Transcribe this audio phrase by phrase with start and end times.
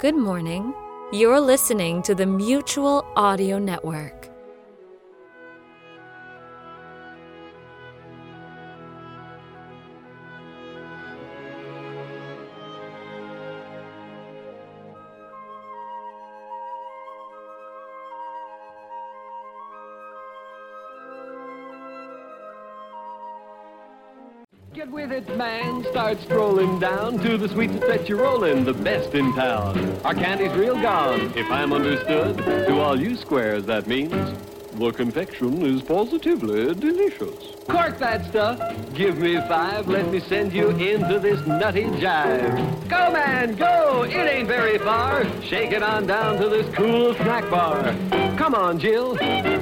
[0.00, 0.72] Good morning.
[1.12, 4.29] You're listening to the Mutual Audio Network.
[24.80, 25.84] Get with it, man.
[25.90, 30.00] Start strolling down to the sweets that you're rolling, the best in town.
[30.06, 32.38] Our candy's real gone, if I'm understood.
[32.38, 34.14] To all you squares, that means
[34.80, 37.54] the confection is positively delicious.
[37.68, 38.58] Cork that stuff.
[38.94, 39.86] Give me five.
[39.86, 42.88] Let me send you into this nutty jive.
[42.88, 44.04] Go, man, go.
[44.04, 45.26] It ain't very far.
[45.42, 47.94] Shake it on down to this cool snack bar.
[48.38, 49.16] Come on, Jill.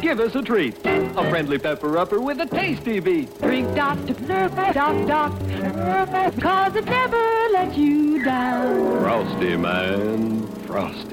[0.00, 0.78] Give us a treat.
[0.86, 3.38] A friendly pepper upper with a tasty beat.
[3.40, 4.14] Drink Dr.
[4.14, 9.02] Nerf, Doc, Doc, Nerf, cause it never let you down.
[9.02, 10.46] Frosty, man.
[10.66, 11.11] Frosty.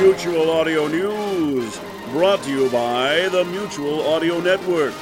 [0.00, 1.80] Mutual Audio News,
[2.10, 4.92] brought to you by the Mutual Audio Network.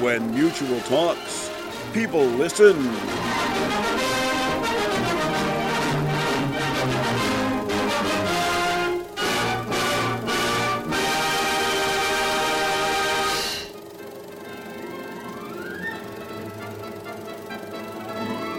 [0.00, 1.50] When Mutual talks,
[1.92, 2.76] people listen.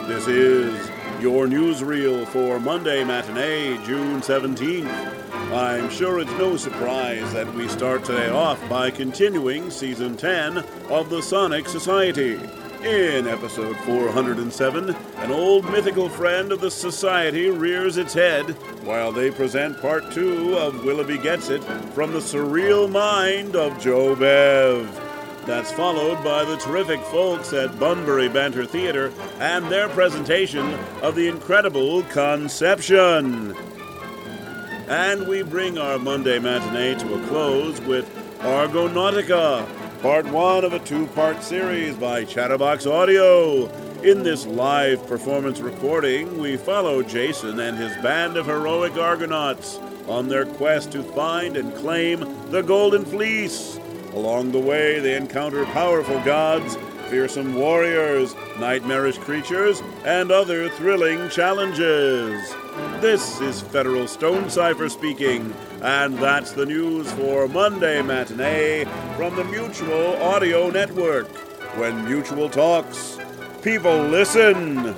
[0.08, 0.81] This is
[1.22, 5.54] your newsreel for Monday matinee, June 17th.
[5.54, 10.58] I'm sure it's no surprise that we start today off by continuing season 10
[10.90, 12.40] of the Sonic Society.
[12.84, 18.50] In episode 407, an old mythical friend of the Society rears its head
[18.84, 24.16] while they present part two of Willoughby Gets It from the surreal mind of Joe
[24.16, 25.11] Bev.
[25.46, 31.28] That's followed by the terrific folks at Bunbury Banter Theater and their presentation of the
[31.28, 33.56] incredible Conception.
[34.88, 38.08] And we bring our Monday matinee to a close with
[38.42, 39.68] Argonautica,
[40.02, 43.68] part one of a two part series by Chatterbox Audio.
[44.04, 50.28] In this live performance recording, we follow Jason and his band of heroic Argonauts on
[50.28, 52.20] their quest to find and claim
[52.52, 53.80] the Golden Fleece.
[54.14, 56.78] Along the way, they encounter powerful gods,
[57.10, 62.54] fearsome warriors, nightmarish creatures, and other thrilling challenges.
[63.00, 68.86] This is Federal Stone Cipher speaking, and that's the news for Monday Matinee
[69.16, 71.28] from the Mutual Audio Network.
[71.78, 73.18] When Mutual talks,
[73.62, 74.94] people listen.